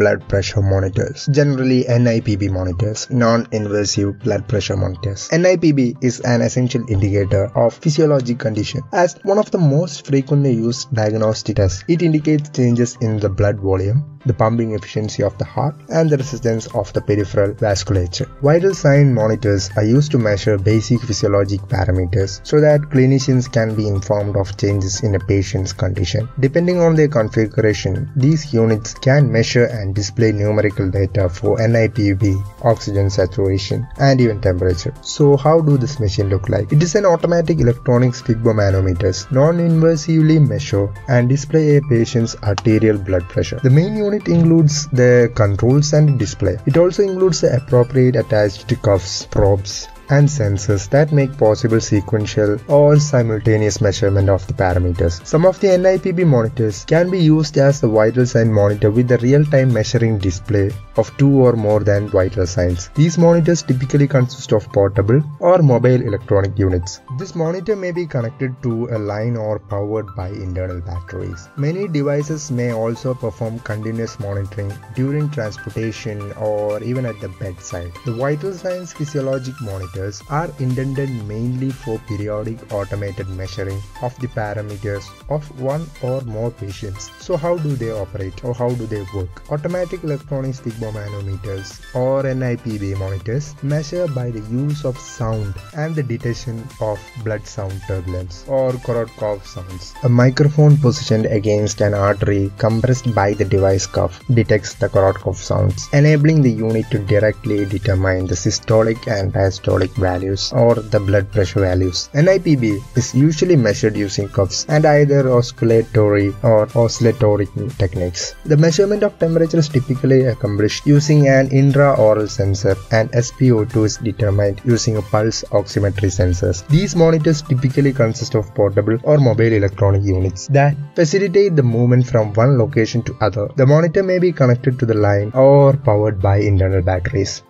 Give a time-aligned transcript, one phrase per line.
[0.00, 5.28] blood pressure monitors, generally NIPB monitors, non-invasive blood pressure monitors.
[5.28, 10.92] NIPB is an essential indicator of physiologic condition as one of the most frequently used
[10.94, 11.84] diagnostic tests.
[11.86, 16.16] It indicates changes in the blood volume, the pumping efficiency of the heart, and the
[16.16, 18.28] resistance of the peripheral vasculature.
[18.40, 23.86] Vital sign monitors are used to measure basic physiologic parameters so that clinicians can be
[23.86, 26.28] informed of changes in a patient's condition.
[26.40, 32.24] Depending on their configuration, these units can measure and display numerical data for NIPB,
[32.62, 34.94] oxygen saturation, and even temperature.
[35.02, 36.72] So, how do this machine look like?
[36.72, 43.60] It is an automatic electronic sphygmomanometers, non-invasively measure and display a patient's arterial blood pressure.
[43.62, 46.56] The main unit includes the controls and display.
[46.66, 52.98] It also includes the appropriate attached cuffs, probes, and sensors that make possible sequential or
[52.98, 55.24] simultaneous measurement of the parameters.
[55.24, 59.18] Some of the NIPB monitors can be used as a vital sign monitor with a
[59.18, 62.88] real-time measuring display of two or more than vital signs.
[62.94, 67.00] These monitors typically consist of portable or mobile electronic units.
[67.18, 71.48] This monitor may be connected to a line or powered by internal batteries.
[71.56, 77.92] Many devices may also perform continuous monitoring during transportation or even at the bedside.
[78.04, 85.04] The vital signs physiologic monitor are intended mainly for periodic automated measuring of the parameters
[85.28, 87.10] of one or more patients.
[87.18, 89.42] So how do they operate or how do they work?
[89.50, 96.66] Automatic electronic sphygmomanometers or NIPB monitors measure by the use of sound and the detection
[96.80, 99.94] of blood sound turbulence or Korotkov sounds.
[100.02, 105.88] A microphone positioned against an artery compressed by the device cuff detects the Korotkov sounds,
[105.92, 111.60] enabling the unit to directly determine the systolic and diastolic values or the blood pressure
[111.60, 112.08] values.
[112.14, 118.34] NIPB is usually measured using cuffs and either auscultatory or oscillatory techniques.
[118.44, 124.60] The measurement of temperature is typically accomplished using an intraoral sensor and SpO2 is determined
[124.64, 126.66] using a pulse oximetry sensors.
[126.68, 132.32] These monitors typically consist of portable or mobile electronic units that facilitate the movement from
[132.34, 133.48] one location to other.
[133.56, 137.42] The monitor may be connected to the line or powered by internal batteries.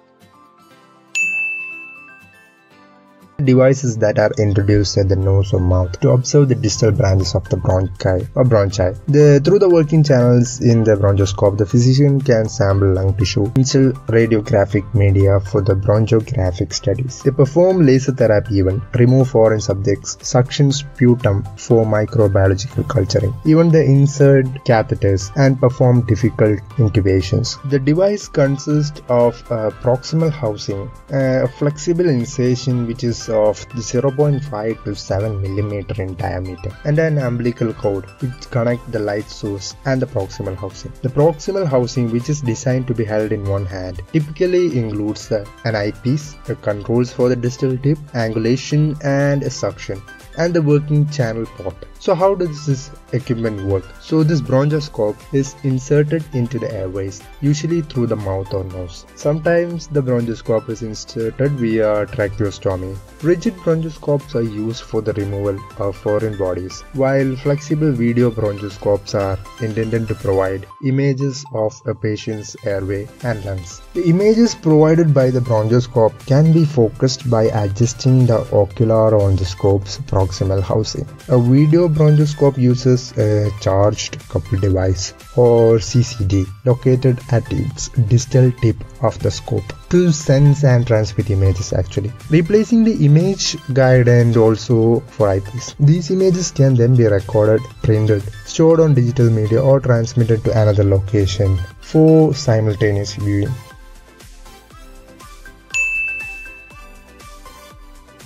[3.40, 7.48] Devices that are introduced at the nose or mouth to observe the distal branches of
[7.48, 8.98] the bronchi or bronchi.
[9.06, 13.94] The, through the working channels in the bronchoscope, the physician can sample lung tissue, insert
[14.06, 17.22] radiographic media for the bronchographic studies.
[17.22, 23.34] They perform laser therapy even, remove foreign subjects, suction sputum for microbiological culturing.
[23.46, 27.58] Even they insert catheters and perform difficult intubations.
[27.70, 34.94] The device consists of a proximal housing, a flexible insertion which is of 0.5 to
[34.94, 40.06] 7 millimeter in diameter and an umbilical cord which connect the light source and the
[40.06, 40.92] proximal housing.
[41.02, 45.74] The proximal housing which is designed to be held in one hand typically includes an
[45.74, 50.02] eyepiece, the controls for the distal tip, angulation and a suction
[50.36, 51.89] and the working channel port.
[52.00, 53.84] So how does this equipment work?
[54.00, 59.04] So this bronchoscope is inserted into the airways, usually through the mouth or nose.
[59.16, 62.96] Sometimes the bronchoscope is inserted via tracheostomy.
[63.22, 69.38] Rigid bronchoscopes are used for the removal of foreign bodies, while flexible video bronchoscopes are
[69.62, 73.82] intended to provide images of a patient's airway and lungs.
[73.92, 79.44] The images provided by the bronchoscope can be focused by adjusting the ocular on the
[79.44, 81.06] scope's proximal housing.
[81.28, 88.76] A video bronchoscope uses a charged coupled device or CCD located at its distal tip
[89.02, 92.12] of the scope to sense and transmit images actually.
[92.30, 95.74] Replacing the image guide and also for eyepiece.
[95.78, 100.84] These images can then be recorded printed stored on digital media or transmitted to another
[100.84, 103.52] location for simultaneous viewing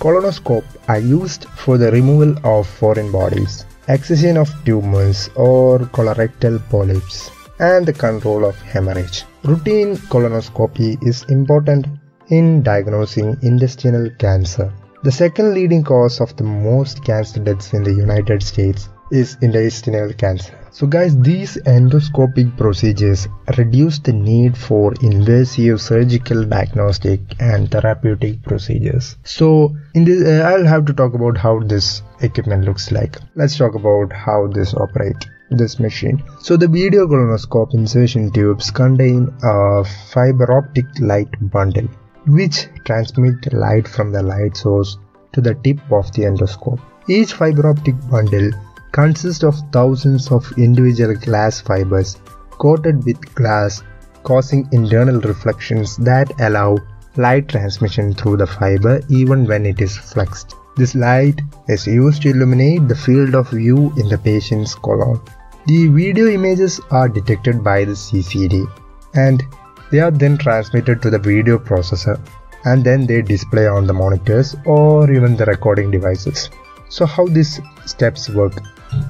[0.05, 7.31] Colonoscope are used for the removal of foreign bodies, excision of tumors or colorectal polyps,
[7.57, 9.23] and the control of hemorrhage.
[9.45, 11.87] Routine colonoscopy is important
[12.27, 14.71] in diagnosing intestinal cancer.
[15.01, 20.13] The second leading cause of the most cancer deaths in the United States is intestinal
[20.13, 20.53] cancer.
[20.71, 29.15] So guys, these endoscopic procedures reduce the need for invasive surgical diagnostic and therapeutic procedures.
[29.23, 33.17] So in this, uh, I'll have to talk about how this equipment looks like.
[33.35, 36.21] Let's talk about how this operates this machine.
[36.41, 41.87] So the video colonoscope insertion tubes contain a fiber optic light bundle
[42.27, 44.97] which transmit light from the light source
[45.33, 46.81] to the tip of the endoscope.
[47.07, 48.51] Each fiber optic bundle
[48.95, 52.17] consists of thousands of individual glass fibers
[52.63, 53.83] coated with glass
[54.23, 56.77] causing internal reflections that allow
[57.17, 60.55] light transmission through the fiber even when it is flexed.
[60.77, 65.19] This light is used to illuminate the field of view in the patient's colon.
[65.67, 68.65] The video images are detected by the CCD
[69.13, 69.43] and
[69.91, 72.19] they are then transmitted to the video processor
[72.65, 76.49] and then they display on the monitors or even the recording devices.
[76.89, 78.53] So how these steps work?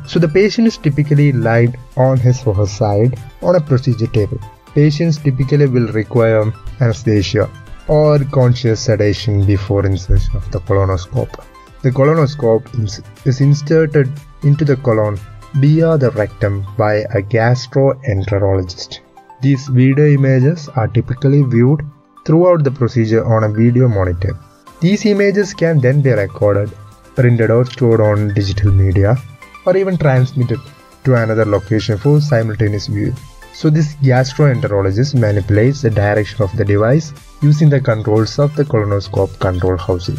[0.07, 4.39] So the patient is typically laid on his or her side on a procedure table.
[4.73, 6.51] Patients typically will require
[6.81, 7.49] anesthesia
[7.87, 11.43] or conscious sedation before insertion of the colonoscope.
[11.83, 12.65] The colonoscope
[13.25, 14.11] is inserted
[14.43, 15.19] into the colon
[15.55, 18.99] via the rectum by a gastroenterologist.
[19.41, 21.81] These video images are typically viewed
[22.25, 24.35] throughout the procedure on a video monitor.
[24.79, 26.71] These images can then be recorded,
[27.15, 29.17] printed or stored on digital media,
[29.65, 30.59] or even transmitted
[31.03, 33.15] to another location for simultaneous viewing.
[33.53, 39.39] So this gastroenterologist manipulates the direction of the device using the controls of the colonoscope
[39.39, 40.17] control housing.